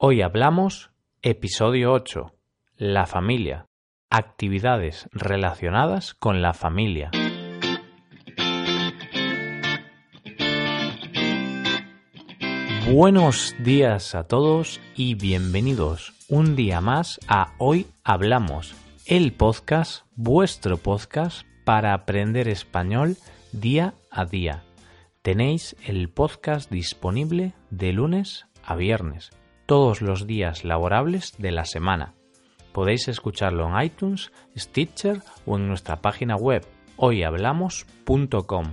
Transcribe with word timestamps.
Hoy 0.00 0.22
hablamos 0.22 0.92
episodio 1.22 1.92
8, 1.92 2.32
la 2.76 3.04
familia, 3.06 3.66
actividades 4.10 5.08
relacionadas 5.10 6.14
con 6.14 6.40
la 6.40 6.54
familia. 6.54 7.10
Buenos 12.92 13.56
días 13.58 14.14
a 14.14 14.22
todos 14.22 14.80
y 14.94 15.16
bienvenidos 15.16 16.14
un 16.28 16.54
día 16.54 16.80
más 16.80 17.18
a 17.26 17.54
Hoy 17.58 17.88
Hablamos, 18.04 18.76
el 19.04 19.32
podcast, 19.32 20.06
vuestro 20.14 20.76
podcast 20.76 21.44
para 21.64 21.92
aprender 21.92 22.46
español 22.46 23.16
día 23.50 23.94
a 24.12 24.26
día. 24.26 24.62
Tenéis 25.22 25.74
el 25.84 26.08
podcast 26.08 26.70
disponible 26.70 27.54
de 27.70 27.92
lunes 27.92 28.46
a 28.62 28.76
viernes, 28.76 29.32
todos 29.68 30.00
los 30.00 30.26
días 30.26 30.64
laborables 30.64 31.34
de 31.36 31.52
la 31.52 31.66
semana. 31.66 32.14
Podéis 32.72 33.06
escucharlo 33.06 33.68
en 33.68 33.84
iTunes, 33.84 34.32
Stitcher 34.56 35.20
o 35.44 35.58
en 35.58 35.68
nuestra 35.68 36.00
página 36.00 36.36
web 36.36 36.66
hoyhablamos.com. 36.96 38.64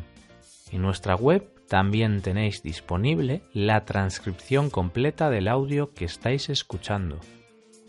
En 0.72 0.82
nuestra 0.82 1.16
web 1.16 1.50
también 1.68 2.22
tenéis 2.22 2.64
disponible 2.64 3.42
la 3.52 3.84
transcripción 3.84 4.70
completa 4.70 5.30
del 5.30 5.50
audio 5.50 5.94
que 5.94 6.06
estáis 6.06 6.48
escuchando. 6.48 7.20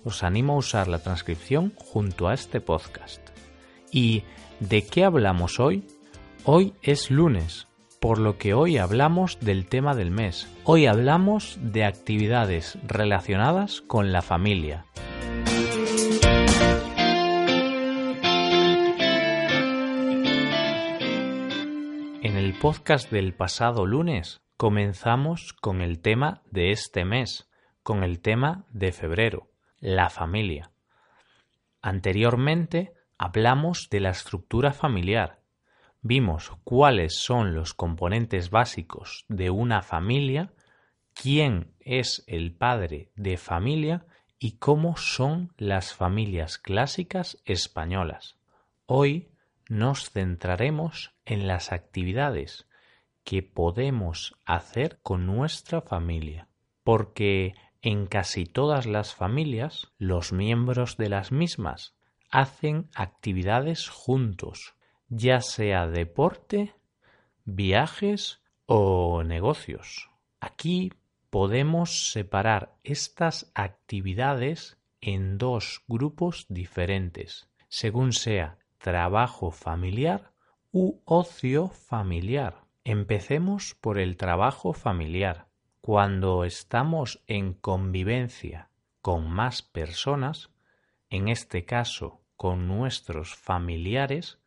Os 0.05 0.25
animo 0.25 0.55
a 0.55 0.59
usar 0.59 0.89
la 0.89 0.99
transcripción 0.99 1.73
junto 1.77 2.27
a 2.27 2.35
este 2.35 2.61
podcast. 2.61 3.21
¿Y 3.93 4.25
de 4.59 4.85
qué 4.85 5.05
hablamos 5.05 5.61
hoy? 5.61 5.87
Hoy 6.45 6.75
es 6.83 7.13
lunes, 7.13 7.69
por 8.01 8.19
lo 8.19 8.39
que 8.39 8.55
hoy 8.55 8.79
hablamos 8.79 9.39
del 9.41 9.67
tema 9.67 9.95
del 9.95 10.11
mes. 10.11 10.49
Hoy 10.65 10.87
hablamos 10.87 11.59
de 11.61 11.85
actividades 11.85 12.79
relacionadas 12.87 13.81
con 13.81 14.13
la 14.13 14.23
familia. 14.23 14.87
En 22.23 22.37
el 22.37 22.59
podcast 22.59 23.11
del 23.11 23.35
pasado 23.35 23.87
lunes 23.87 24.41
comenzamos 24.57 25.53
con 25.53 25.81
el 25.81 26.01
tema 26.01 26.43
de 26.51 26.71
este 26.71 27.05
mes, 27.05 27.49
con 27.83 28.03
el 28.03 28.21
tema 28.21 28.65
de 28.71 28.93
febrero, 28.93 29.49
la 29.79 30.11
familia. 30.11 30.71
Anteriormente 31.83 32.93
hablamos 33.19 33.89
de 33.91 34.01
la 34.01 34.11
estructura 34.11 34.73
familiar, 34.73 35.41
vimos 36.07 36.53
cuáles 36.63 37.17
son 37.19 37.55
los 37.55 37.75
componentes 37.75 38.51
básicos 38.51 39.25
de 39.29 39.51
una 39.51 39.83
familia, 39.83 40.53
quién 41.15 41.73
es 41.81 42.23
el 42.29 42.55
padre 42.55 43.11
de 43.17 43.37
familia 43.37 44.07
y 44.39 44.53
cómo 44.59 44.97
son 44.97 45.53
las 45.57 45.95
familias 45.95 46.59
clásicas 46.59 47.39
españolas. 47.45 48.37
Hoy 48.87 49.31
nos 49.69 50.11
centraremos 50.11 51.13
en 51.25 51.49
las 51.49 51.73
actividades 51.73 52.69
que 53.25 53.43
podemos 53.43 54.37
hacer 54.45 55.01
con 55.03 55.27
nuestra 55.27 55.81
familia, 55.81 56.47
porque 56.85 57.55
en 57.83 58.07
casi 58.07 58.45
todas 58.45 58.87
las 58.87 59.13
familias 59.13 59.93
los 59.99 60.33
miembros 60.33 60.97
de 60.97 61.09
las 61.09 61.33
mismas 61.33 61.97
hacen 62.31 62.89
actividades 62.95 63.89
juntos, 63.89 64.76
ya 65.09 65.41
sea 65.41 65.87
deporte, 65.87 66.75
viajes 67.45 68.41
o 68.67 69.23
negocios. 69.23 70.11
Aquí 70.41 70.93
podemos 71.31 72.11
separar 72.11 72.77
estas 72.83 73.51
actividades 73.55 74.79
en 75.01 75.39
dos 75.39 75.83
grupos 75.87 76.47
diferentes, 76.49 77.49
según 77.69 78.13
sea 78.13 78.59
trabajo 78.79 79.51
familiar 79.51 80.33
u 80.73 81.01
ocio 81.05 81.69
familiar. 81.69 82.65
Empecemos 82.85 83.75
por 83.81 83.99
el 83.99 84.17
trabajo 84.17 84.73
familiar. 84.73 85.47
Cuando 85.81 86.45
estamos 86.45 87.23
en 87.27 87.55
convivencia 87.55 88.71
con 89.01 89.31
más 89.31 89.63
personas, 89.63 90.51
en 91.11 91.29
este 91.29 91.65
caso 91.65 92.21
con 92.37 92.67
nuestros 92.67 93.35
familiares, 93.35 94.41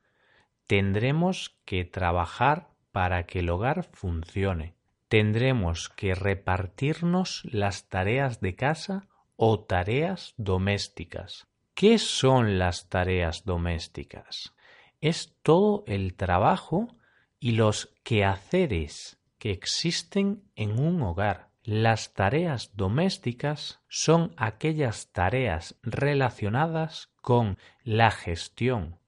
tendremos 0.69 1.57
que 1.66 1.84
trabajar 1.84 2.69
para 2.91 3.25
que 3.25 3.40
el 3.40 3.50
hogar 3.50 3.90
funcione. 3.91 4.75
Tendremos 5.07 5.90
que 5.90 6.13
repartirnos 6.13 7.41
las 7.52 7.90
tareas 7.90 8.40
de 8.40 8.53
casa 8.56 9.07
o 9.35 9.62
tareas 9.62 10.35
domésticas. 10.38 11.47
¿Qué 11.74 11.97
son 11.97 12.59
las 12.59 12.88
tareas 12.88 13.46
domésticas? 13.46 14.53
Es 15.02 15.35
todo 15.41 15.84
el 15.88 16.13
trabajo 16.13 16.96
y 17.40 17.53
los 17.53 17.96
quehaceres 18.03 19.19
que 19.40 19.50
existen 19.50 20.44
en 20.56 20.80
un 20.80 21.01
hogar. 21.01 21.50
Las 21.63 22.13
tareas 22.13 22.75
domésticas 22.75 23.80
son 23.88 24.36
aquellas 24.38 25.12
tareas 25.13 25.80
relacionadas 25.81 27.09
con 27.24 27.57
la 27.84 28.12
gestión, 28.12 29.00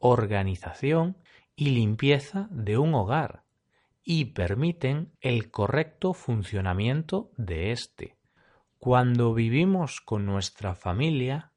organización 0.00 1.16
y 1.54 1.70
limpieza 1.70 2.48
de 2.50 2.78
un 2.78 2.94
hogar 2.94 3.44
y 4.02 4.26
permiten 4.26 5.12
el 5.20 5.50
correcto 5.50 6.14
funcionamiento 6.14 7.30
de 7.36 7.70
éste. 7.70 8.16
Cuando 8.78 9.34
vivimos 9.34 10.00
con 10.00 10.24
nuestra 10.24 10.74
familia, 10.74 11.52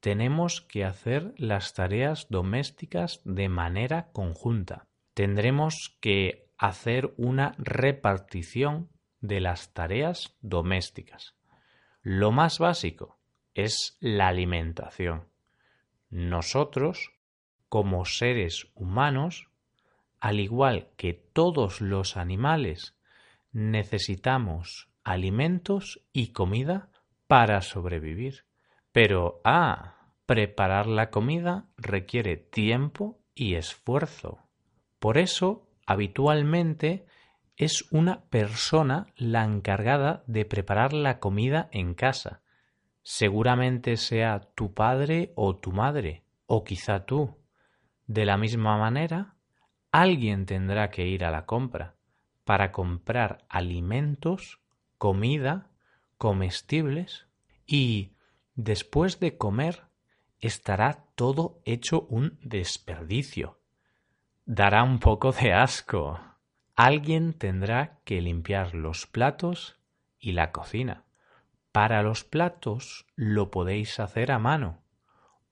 tenemos 0.00 0.60
que 0.60 0.84
hacer 0.84 1.32
las 1.38 1.72
tareas 1.72 2.26
domésticas 2.28 3.22
de 3.24 3.48
manera 3.48 4.10
conjunta. 4.12 4.88
Tendremos 5.14 5.96
que 6.00 6.50
hacer 6.58 7.14
una 7.16 7.54
repartición 7.58 8.90
de 9.20 9.40
las 9.40 9.72
tareas 9.72 10.36
domésticas. 10.42 11.36
Lo 12.02 12.32
más 12.32 12.58
básico 12.58 13.18
es 13.54 13.96
la 14.00 14.28
alimentación. 14.28 15.28
Nosotros 16.10 17.13
como 17.74 18.04
seres 18.04 18.68
humanos, 18.76 19.48
al 20.20 20.38
igual 20.38 20.90
que 20.96 21.12
todos 21.12 21.80
los 21.80 22.16
animales, 22.16 22.96
necesitamos 23.50 24.90
alimentos 25.02 26.00
y 26.12 26.28
comida 26.28 26.88
para 27.26 27.62
sobrevivir. 27.62 28.44
Pero, 28.92 29.40
ah, 29.42 30.12
preparar 30.24 30.86
la 30.86 31.10
comida 31.10 31.66
requiere 31.76 32.36
tiempo 32.36 33.18
y 33.34 33.56
esfuerzo. 33.56 34.38
Por 35.00 35.18
eso, 35.18 35.66
habitualmente, 35.84 37.06
es 37.56 37.90
una 37.90 38.22
persona 38.26 39.08
la 39.16 39.42
encargada 39.42 40.22
de 40.28 40.44
preparar 40.44 40.92
la 40.92 41.18
comida 41.18 41.68
en 41.72 41.94
casa. 41.94 42.40
Seguramente 43.02 43.96
sea 43.96 44.52
tu 44.54 44.74
padre 44.74 45.32
o 45.34 45.56
tu 45.56 45.72
madre, 45.72 46.22
o 46.46 46.62
quizá 46.62 47.04
tú. 47.04 47.36
De 48.06 48.24
la 48.24 48.36
misma 48.36 48.76
manera, 48.76 49.34
alguien 49.90 50.46
tendrá 50.46 50.90
que 50.90 51.06
ir 51.06 51.24
a 51.24 51.30
la 51.30 51.46
compra 51.46 51.94
para 52.44 52.72
comprar 52.72 53.44
alimentos, 53.48 54.60
comida, 54.98 55.70
comestibles 56.18 57.26
y, 57.66 58.12
después 58.54 59.20
de 59.20 59.36
comer, 59.36 59.84
estará 60.40 61.04
todo 61.14 61.60
hecho 61.64 62.06
un 62.10 62.38
desperdicio. 62.42 63.58
Dará 64.44 64.82
un 64.82 64.98
poco 64.98 65.32
de 65.32 65.54
asco. 65.54 66.20
Alguien 66.76 67.32
tendrá 67.32 68.00
que 68.04 68.20
limpiar 68.20 68.74
los 68.74 69.06
platos 69.06 69.78
y 70.18 70.32
la 70.32 70.52
cocina. 70.52 71.04
Para 71.72 72.02
los 72.02 72.24
platos 72.24 73.06
lo 73.16 73.50
podéis 73.50 73.98
hacer 74.00 74.32
a 74.32 74.38
mano 74.38 74.82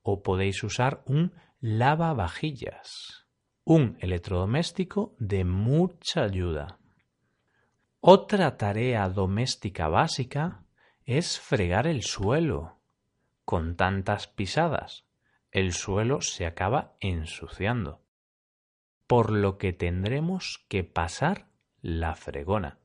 o 0.02 0.22
podéis 0.22 0.62
usar 0.62 1.02
un 1.06 1.32
lavavajillas, 1.62 3.28
un 3.62 3.96
electrodoméstico 4.00 5.14
de 5.20 5.44
mucha 5.44 6.24
ayuda. 6.24 6.80
Otra 8.00 8.56
tarea 8.56 9.08
doméstica 9.08 9.86
básica 9.86 10.64
es 11.04 11.38
fregar 11.38 11.86
el 11.86 12.02
suelo. 12.02 12.80
Con 13.44 13.76
tantas 13.76 14.26
pisadas, 14.26 15.04
el 15.52 15.72
suelo 15.72 16.20
se 16.20 16.46
acaba 16.46 16.96
ensuciando, 16.98 18.02
por 19.06 19.30
lo 19.30 19.56
que 19.56 19.72
tendremos 19.72 20.64
que 20.68 20.82
pasar 20.82 21.46
la 21.80 22.16
fregona. 22.16 22.80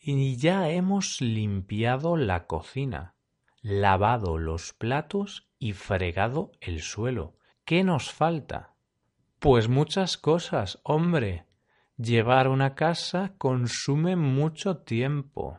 Y 0.00 0.36
ya 0.36 0.68
hemos 0.68 1.20
limpiado 1.20 2.16
la 2.16 2.48
cocina, 2.48 3.14
lavado 3.62 4.36
los 4.36 4.72
platos 4.72 5.48
y 5.60 5.74
fregado 5.74 6.50
el 6.60 6.82
suelo. 6.82 7.35
¿Qué 7.66 7.82
nos 7.82 8.12
falta? 8.12 8.76
Pues 9.40 9.68
muchas 9.68 10.16
cosas, 10.16 10.78
hombre. 10.84 11.46
Llevar 11.96 12.46
una 12.46 12.76
casa 12.76 13.34
consume 13.38 14.14
mucho 14.14 14.76
tiempo. 14.84 15.58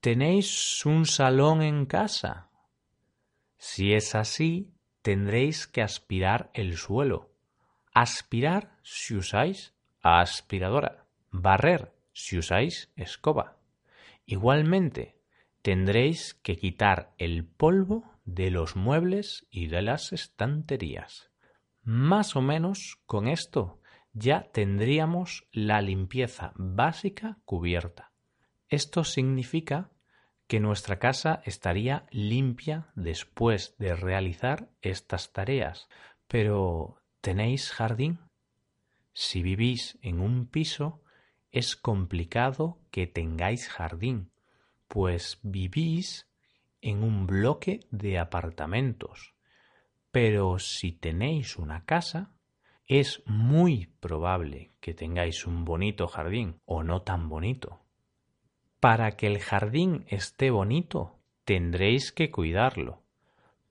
¿Tenéis 0.00 0.86
un 0.86 1.04
salón 1.04 1.60
en 1.60 1.84
casa? 1.84 2.48
Si 3.58 3.92
es 3.92 4.14
así, 4.14 4.72
tendréis 5.02 5.66
que 5.66 5.82
aspirar 5.82 6.50
el 6.54 6.78
suelo. 6.78 7.30
Aspirar 7.92 8.78
si 8.82 9.16
usáis 9.16 9.74
aspiradora. 10.00 11.04
Barrer 11.30 11.94
si 12.14 12.38
usáis 12.38 12.90
escoba. 12.96 13.58
Igualmente, 14.24 15.20
tendréis 15.60 16.32
que 16.32 16.56
quitar 16.56 17.12
el 17.18 17.44
polvo 17.44 18.17
de 18.28 18.50
los 18.50 18.76
muebles 18.76 19.46
y 19.50 19.68
de 19.68 19.80
las 19.80 20.12
estanterías. 20.12 21.30
Más 21.82 22.36
o 22.36 22.42
menos 22.42 22.98
con 23.06 23.26
esto 23.26 23.80
ya 24.12 24.50
tendríamos 24.52 25.46
la 25.50 25.80
limpieza 25.80 26.52
básica 26.56 27.38
cubierta. 27.46 28.12
Esto 28.68 29.04
significa 29.04 29.90
que 30.46 30.60
nuestra 30.60 30.98
casa 30.98 31.40
estaría 31.46 32.06
limpia 32.10 32.90
después 32.94 33.74
de 33.78 33.94
realizar 33.94 34.68
estas 34.82 35.32
tareas. 35.32 35.88
Pero 36.26 36.96
¿tenéis 37.22 37.70
jardín? 37.70 38.18
Si 39.14 39.42
vivís 39.42 39.98
en 40.02 40.20
un 40.20 40.46
piso, 40.46 41.02
es 41.50 41.76
complicado 41.76 42.78
que 42.90 43.06
tengáis 43.06 43.68
jardín, 43.68 44.32
pues 44.86 45.38
vivís 45.42 46.27
en 46.80 47.02
un 47.02 47.26
bloque 47.26 47.80
de 47.90 48.18
apartamentos. 48.18 49.34
Pero 50.10 50.58
si 50.58 50.92
tenéis 50.92 51.56
una 51.56 51.84
casa, 51.84 52.32
es 52.86 53.22
muy 53.26 53.86
probable 54.00 54.72
que 54.80 54.94
tengáis 54.94 55.46
un 55.46 55.64
bonito 55.64 56.08
jardín 56.08 56.60
o 56.64 56.82
no 56.82 57.02
tan 57.02 57.28
bonito. 57.28 57.80
Para 58.80 59.12
que 59.12 59.26
el 59.26 59.40
jardín 59.40 60.06
esté 60.08 60.50
bonito, 60.50 61.18
tendréis 61.44 62.12
que 62.12 62.30
cuidarlo. 62.30 63.02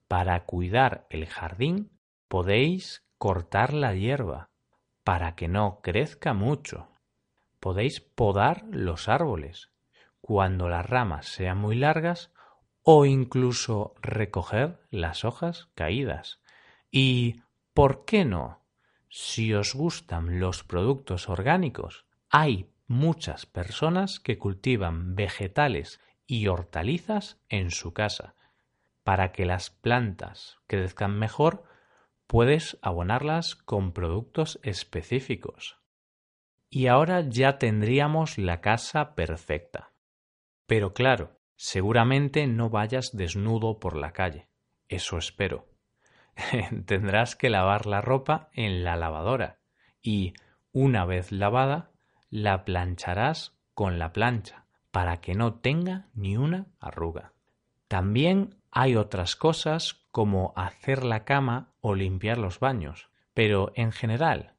Para 0.07 0.45
cuidar 0.45 1.07
el 1.09 1.25
jardín, 1.25 1.91
podéis 2.27 3.03
cortar 3.17 3.73
la 3.73 3.93
hierba 3.93 4.49
para 5.03 5.35
que 5.35 5.47
no 5.47 5.79
crezca 5.81 6.33
mucho. 6.33 6.89
Podéis 7.59 8.01
podar 8.01 8.65
los 8.69 9.07
árboles 9.07 9.71
cuando 10.21 10.69
las 10.69 10.85
ramas 10.85 11.25
sean 11.25 11.57
muy 11.57 11.75
largas 11.75 12.31
o 12.89 13.03
incluso 13.05 13.95
recoger 14.01 14.79
las 14.91 15.25
hojas 15.25 15.67
caídas. 15.75 16.39
Y, 16.89 17.41
¿por 17.73 18.05
qué 18.05 18.23
no? 18.23 18.61
Si 19.09 19.53
os 19.53 19.75
gustan 19.75 20.39
los 20.39 20.63
productos 20.63 21.27
orgánicos, 21.27 22.05
hay 22.29 22.69
muchas 22.87 23.45
personas 23.45 24.21
que 24.21 24.37
cultivan 24.37 25.15
vegetales 25.15 25.99
y 26.27 26.47
hortalizas 26.47 27.41
en 27.49 27.71
su 27.71 27.91
casa. 27.91 28.35
Para 29.03 29.33
que 29.33 29.45
las 29.45 29.69
plantas 29.69 30.59
crezcan 30.67 31.19
mejor, 31.19 31.65
puedes 32.25 32.77
abonarlas 32.81 33.57
con 33.57 33.91
productos 33.91 34.61
específicos. 34.63 35.77
Y 36.69 36.87
ahora 36.87 37.19
ya 37.19 37.57
tendríamos 37.57 38.37
la 38.37 38.61
casa 38.61 39.13
perfecta. 39.13 39.91
Pero 40.67 40.93
claro, 40.93 41.36
seguramente 41.57 42.47
no 42.47 42.69
vayas 42.69 43.11
desnudo 43.11 43.79
por 43.79 43.97
la 43.97 44.13
calle. 44.13 44.47
Eso 44.87 45.17
espero. 45.17 45.67
Tendrás 46.85 47.35
que 47.35 47.49
lavar 47.49 47.85
la 47.85 47.99
ropa 47.99 48.49
en 48.53 48.83
la 48.83 48.95
lavadora 48.95 49.59
y, 50.01 50.33
una 50.71 51.03
vez 51.05 51.31
lavada, 51.31 51.91
la 52.29 52.63
plancharás 52.63 53.57
con 53.73 53.99
la 53.99 54.13
plancha 54.13 54.65
para 54.91 55.19
que 55.19 55.33
no 55.33 55.55
tenga 55.55 56.07
ni 56.13 56.37
una 56.37 56.67
arruga. 56.79 57.33
También 57.87 58.55
hay 58.71 58.95
otras 58.95 59.35
cosas 59.35 60.05
como 60.11 60.53
hacer 60.55 61.03
la 61.03 61.25
cama 61.25 61.73
o 61.81 61.95
limpiar 61.95 62.37
los 62.37 62.59
baños, 62.59 63.09
pero 63.33 63.71
en 63.75 63.91
general, 63.91 64.53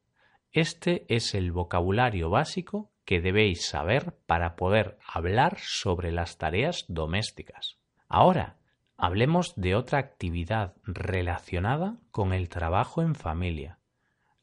este 0.51 1.05
es 1.13 1.35
el 1.35 1.51
vocabulario 1.51 2.29
básico 2.29 2.91
que 3.09 3.21
debéis 3.21 3.65
saber 3.65 4.19
para 4.27 4.55
poder 4.55 4.99
hablar 5.03 5.57
sobre 5.57 6.11
las 6.11 6.37
tareas 6.37 6.85
domésticas. 6.89 7.79
Ahora, 8.07 8.59
hablemos 8.97 9.55
de 9.55 9.73
otra 9.73 9.97
actividad 9.97 10.75
relacionada 10.83 11.97
con 12.11 12.33
el 12.33 12.49
trabajo 12.49 13.01
en 13.01 13.15
familia, 13.15 13.79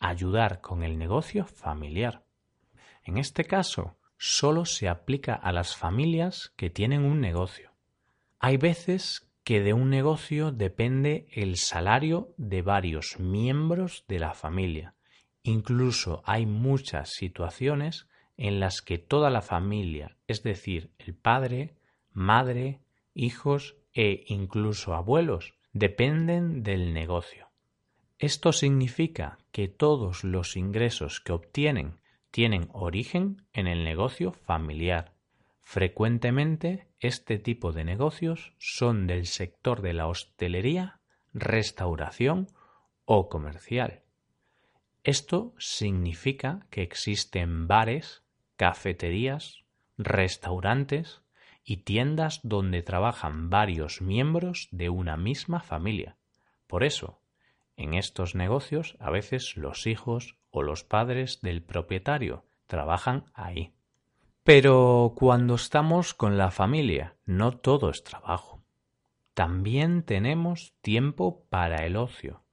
ayudar 0.00 0.62
con 0.62 0.82
el 0.82 0.98
negocio 0.98 1.46
familiar. 1.46 2.24
En 3.04 3.18
este 3.18 3.44
caso, 3.44 3.98
solo 4.18 4.64
se 4.64 4.88
aplica 4.88 5.34
a 5.34 5.52
las 5.52 5.76
familias 5.76 6.52
que 6.56 6.68
tienen 6.68 7.04
un 7.04 7.20
negocio. 7.20 7.70
Hay 8.40 8.56
veces 8.56 9.30
que 9.44 9.60
de 9.60 9.74
un 9.74 9.90
negocio 9.90 10.50
depende 10.50 11.28
el 11.30 11.56
salario 11.56 12.34
de 12.36 12.62
varios 12.62 13.20
miembros 13.20 14.04
de 14.08 14.18
la 14.18 14.34
familia. 14.34 14.96
Incluso 15.44 16.24
hay 16.26 16.46
muchas 16.46 17.10
situaciones 17.10 18.08
en 18.36 18.60
las 18.60 18.82
que 18.82 18.98
toda 18.98 19.30
la 19.30 19.42
familia, 19.42 20.16
es 20.26 20.42
decir, 20.42 20.90
el 20.98 21.14
padre, 21.14 21.74
madre, 22.12 22.80
hijos 23.14 23.76
e 23.94 24.24
incluso 24.26 24.94
abuelos, 24.94 25.54
dependen 25.72 26.62
del 26.62 26.92
negocio. 26.92 27.48
Esto 28.18 28.52
significa 28.52 29.38
que 29.52 29.68
todos 29.68 30.24
los 30.24 30.56
ingresos 30.56 31.20
que 31.20 31.32
obtienen 31.32 31.98
tienen 32.30 32.68
origen 32.72 33.46
en 33.52 33.66
el 33.66 33.84
negocio 33.84 34.32
familiar. 34.32 35.14
Frecuentemente 35.60 36.86
este 37.00 37.38
tipo 37.38 37.72
de 37.72 37.84
negocios 37.84 38.54
son 38.58 39.06
del 39.06 39.26
sector 39.26 39.82
de 39.82 39.92
la 39.92 40.06
hostelería, 40.06 41.00
restauración 41.34 42.48
o 43.04 43.28
comercial. 43.28 44.02
Esto 45.04 45.54
significa 45.58 46.66
que 46.70 46.82
existen 46.82 47.66
bares, 47.68 48.22
cafeterías, 48.56 49.64
restaurantes 49.98 51.22
y 51.64 51.78
tiendas 51.78 52.40
donde 52.42 52.82
trabajan 52.82 53.50
varios 53.50 54.00
miembros 54.00 54.68
de 54.70 54.88
una 54.88 55.16
misma 55.16 55.60
familia. 55.60 56.16
Por 56.66 56.84
eso, 56.84 57.20
en 57.76 57.94
estos 57.94 58.34
negocios 58.34 58.96
a 59.00 59.10
veces 59.10 59.56
los 59.56 59.86
hijos 59.86 60.36
o 60.50 60.62
los 60.62 60.84
padres 60.84 61.40
del 61.42 61.62
propietario 61.62 62.44
trabajan 62.66 63.24
ahí. 63.34 63.72
Pero 64.42 65.14
cuando 65.16 65.56
estamos 65.56 66.14
con 66.14 66.38
la 66.38 66.50
familia, 66.50 67.16
no 67.24 67.58
todo 67.58 67.90
es 67.90 68.04
trabajo. 68.04 68.62
También 69.34 70.02
tenemos 70.02 70.72
tiempo 70.80 71.44
para 71.50 71.84
el 71.84 71.96
ocio, 71.96 72.44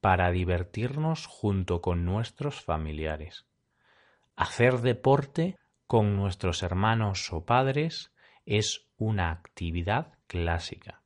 para 0.00 0.30
divertirnos 0.30 1.26
junto 1.26 1.80
con 1.80 2.04
nuestros 2.04 2.60
familiares. 2.60 3.47
Hacer 4.38 4.82
deporte 4.82 5.56
con 5.88 6.14
nuestros 6.14 6.62
hermanos 6.62 7.32
o 7.32 7.44
padres 7.44 8.12
es 8.46 8.86
una 8.96 9.32
actividad 9.32 10.12
clásica. 10.28 11.02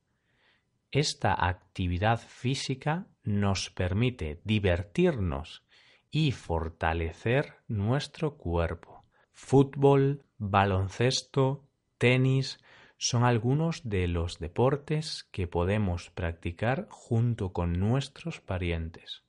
Esta 0.91 1.47
actividad 1.47 2.19
física 2.19 3.07
nos 3.23 3.71
permite 3.71 4.39
divertirnos 4.43 5.63
y 6.11 6.31
fortalecer 6.31 7.55
nuestro 7.67 8.37
cuerpo. 8.37 9.03
Fútbol, 9.31 10.23
baloncesto, 10.37 11.67
tenis 11.97 12.59
son 12.97 13.23
algunos 13.23 13.89
de 13.89 14.07
los 14.07 14.37
deportes 14.37 15.27
que 15.31 15.47
podemos 15.47 16.11
practicar 16.11 16.85
junto 16.91 17.51
con 17.51 17.79
nuestros 17.79 18.41
parientes. 18.41 19.23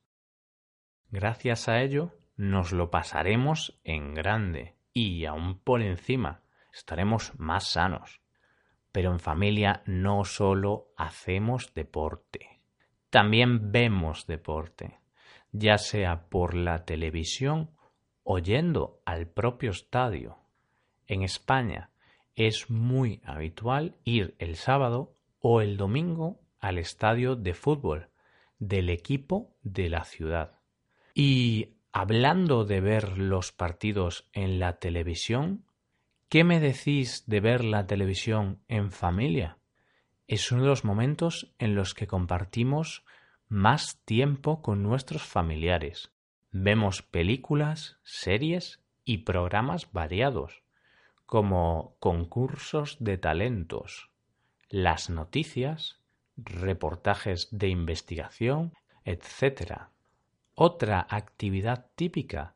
Gracias 1.09 1.67
a 1.67 1.81
ello 1.81 2.13
nos 2.37 2.71
lo 2.71 2.91
pasaremos 2.91 3.79
en 3.83 4.13
grande 4.13 4.75
y 4.93 5.25
aún 5.25 5.59
por 5.59 5.81
encima 5.81 6.41
estaremos 6.73 7.33
más 7.37 7.71
sanos. 7.71 8.21
Pero 8.91 9.11
en 9.11 9.19
familia 9.19 9.83
no 9.85 10.23
solo 10.23 10.93
hacemos 10.97 11.73
deporte, 11.73 12.61
también 13.09 13.71
vemos 13.71 14.27
deporte, 14.27 14.99
ya 15.51 15.77
sea 15.77 16.27
por 16.27 16.53
la 16.53 16.83
televisión 16.85 17.71
o 18.23 18.39
yendo 18.39 18.99
al 19.05 19.27
propio 19.27 19.71
estadio. 19.71 20.37
En 21.07 21.21
España 21.21 21.91
es 22.35 22.69
muy 22.69 23.21
habitual 23.23 23.95
ir 24.03 24.35
el 24.39 24.55
sábado 24.55 25.13
o 25.39 25.61
el 25.61 25.77
domingo 25.77 26.39
al 26.59 26.77
estadio 26.77 27.35
de 27.35 27.53
fútbol 27.53 28.09
del 28.59 28.89
equipo 28.89 29.55
de 29.61 29.89
la 29.89 30.03
ciudad. 30.03 30.59
Y 31.13 31.74
hablando 31.95 32.65
de 32.65 32.81
ver 32.81 33.17
los 33.17 33.53
partidos 33.53 34.27
en 34.33 34.59
la 34.59 34.79
televisión, 34.79 35.63
¿qué 36.27 36.43
me 36.43 36.59
decís 36.59 37.23
de 37.25 37.39
ver 37.39 37.63
la 37.63 37.87
televisión 37.87 38.59
en 38.67 38.91
familia? 38.91 39.59
Es 40.27 40.51
uno 40.51 40.63
de 40.63 40.67
los 40.67 40.83
momentos 40.83 41.55
en 41.57 41.73
los 41.73 41.93
que 41.93 42.05
compartimos 42.05 43.05
más 43.47 44.01
tiempo 44.03 44.61
con 44.61 44.83
nuestros 44.83 45.23
familiares. 45.23 46.11
Vemos 46.51 47.01
películas, 47.01 47.97
series 48.03 48.81
y 49.05 49.19
programas 49.19 49.93
variados 49.93 50.63
como 51.25 51.95
concursos 52.01 52.97
de 52.99 53.17
talentos, 53.17 54.09
las 54.67 55.09
noticias, 55.09 56.01
reportajes 56.35 57.47
de 57.51 57.69
investigación, 57.69 58.73
etc. 59.05 59.94
Otra 60.57 61.05
actividad 61.09 61.87
típica 61.95 62.55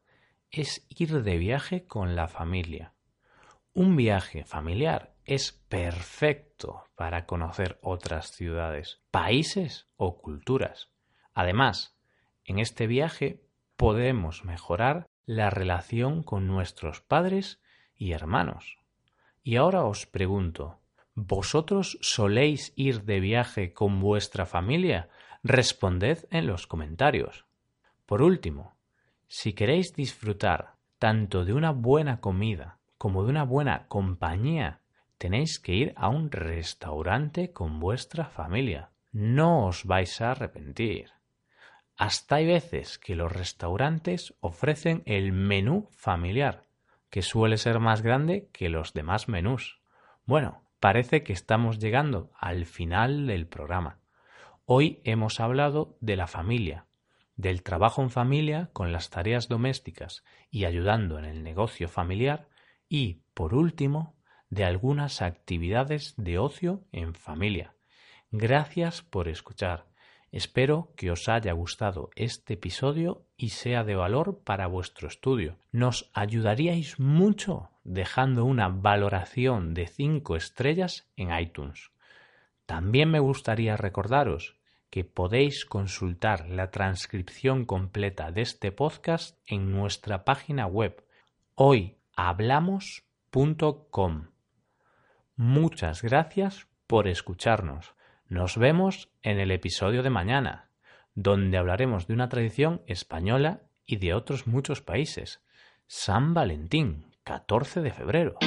es 0.52 0.88
ir 0.88 1.22
de 1.22 1.38
viaje 1.38 1.86
con 1.86 2.16
la 2.16 2.30
familia. 2.30 2.94
Un 3.74 3.98
viaje 3.98 4.46
familiar 4.46 5.16
es 5.26 5.52
perfecto 5.52 6.86
para 6.96 7.26
conocer 7.26 7.78
otras 7.82 8.32
ciudades, 8.32 9.02
países 9.12 9.90
o 9.98 10.22
culturas. 10.22 10.90
Además, 11.34 11.98
en 12.46 12.60
este 12.60 12.88
viaje 12.88 13.44
podemos 13.76 14.46
mejorar 14.46 15.06
la 15.26 15.50
relación 15.50 16.24
con 16.24 16.48
nuestros 16.48 17.02
padres 17.02 17.62
y 17.98 18.14
hermanos. 18.14 18.78
Y 19.44 19.58
ahora 19.58 19.84
os 19.84 20.06
pregunto, 20.06 20.80
¿vosotros 21.16 21.98
soléis 22.00 22.72
ir 22.78 23.04
de 23.04 23.20
viaje 23.20 23.74
con 23.74 24.00
vuestra 24.00 24.46
familia? 24.46 25.10
Responded 25.44 26.26
en 26.32 26.48
los 26.48 26.66
comentarios. 26.66 27.49
Por 28.10 28.24
último, 28.24 28.76
si 29.28 29.54
queréis 29.54 29.94
disfrutar 29.94 30.78
tanto 30.98 31.46
de 31.46 31.54
una 31.54 31.70
buena 31.70 32.20
comida 32.20 32.80
como 32.98 33.24
de 33.24 33.30
una 33.30 33.44
buena 33.44 33.86
compañía, 33.88 34.82
tenéis 35.20 35.60
que 35.60 35.76
ir 35.76 35.94
a 35.96 36.10
un 36.10 36.32
restaurante 36.32 37.54
con 37.54 37.80
vuestra 37.80 38.26
familia. 38.26 38.90
No 39.12 39.68
os 39.68 39.86
vais 39.86 40.22
a 40.22 40.32
arrepentir. 40.32 41.12
Hasta 41.98 42.38
hay 42.38 42.48
veces 42.48 42.98
que 42.98 43.14
los 43.14 43.32
restaurantes 43.32 44.34
ofrecen 44.40 45.04
el 45.06 45.32
menú 45.32 45.88
familiar, 45.92 46.66
que 47.12 47.22
suele 47.22 47.58
ser 47.58 47.78
más 47.78 48.02
grande 48.02 48.50
que 48.52 48.70
los 48.70 48.96
demás 48.96 49.28
menús. 49.28 49.82
Bueno, 50.26 50.64
parece 50.80 51.22
que 51.22 51.34
estamos 51.34 51.78
llegando 51.78 52.32
al 52.40 52.66
final 52.66 53.28
del 53.28 53.46
programa. 53.46 54.00
Hoy 54.66 55.00
hemos 55.04 55.40
hablado 55.40 55.96
de 56.02 56.16
la 56.16 56.26
familia, 56.26 56.88
del 57.40 57.64
trabajo 57.64 58.02
en 58.02 58.10
familia 58.10 58.70
con 58.74 58.92
las 58.92 59.10
tareas 59.10 59.48
domésticas 59.48 60.26
y 60.52 60.66
ayudando 60.66 61.18
en 61.18 61.24
el 61.24 61.42
negocio 61.42 61.88
familiar 61.88 62.50
y, 62.90 63.22
por 63.34 63.54
último, 63.54 64.18
de 64.50 64.66
algunas 64.66 65.22
actividades 65.22 66.16
de 66.18 66.38
ocio 66.38 66.84
en 66.92 67.14
familia. 67.14 67.76
Gracias 68.30 69.04
por 69.04 69.30
escuchar. 69.30 69.86
Espero 70.34 70.92
que 70.98 71.12
os 71.12 71.30
haya 71.30 71.54
gustado 71.54 72.10
este 72.18 72.56
episodio 72.56 73.26
y 73.38 73.50
sea 73.50 73.86
de 73.86 73.96
valor 73.96 74.42
para 74.44 74.68
vuestro 74.68 75.08
estudio. 75.08 75.56
Nos 75.72 76.12
ayudaríais 76.14 77.00
mucho 77.00 77.70
dejando 77.86 78.44
una 78.44 78.68
valoración 78.68 79.74
de 79.74 79.88
5 79.88 80.36
estrellas 80.36 81.10
en 81.16 81.34
iTunes. 81.40 81.92
También 82.66 83.10
me 83.10 83.20
gustaría 83.20 83.78
recordaros 83.78 84.59
que 84.90 85.04
podéis 85.04 85.66
consultar 85.66 86.50
la 86.50 86.72
transcripción 86.72 87.66
completa 87.66 88.32
de 88.32 88.42
este 88.42 88.72
podcast 88.72 89.38
en 89.46 89.72
nuestra 89.72 90.26
página 90.26 90.66
web 90.66 91.06
hoyhablamos.com. 91.56 94.28
Muchas 95.36 96.02
gracias 96.02 96.68
por 96.88 97.08
escucharnos. 97.08 97.94
Nos 98.28 98.58
vemos 98.58 99.12
en 99.22 99.40
el 99.40 99.52
episodio 99.52 100.02
de 100.04 100.10
mañana, 100.10 100.70
donde 101.16 101.58
hablaremos 101.58 102.08
de 102.08 102.14
una 102.14 102.30
tradición 102.30 102.82
española 102.88 103.64
y 103.86 103.98
de 103.98 104.14
otros 104.14 104.48
muchos 104.48 104.82
países. 104.82 105.44
San 105.88 106.34
Valentín, 106.34 107.12
14 107.24 107.82
de 107.82 107.92
febrero. 107.92 108.38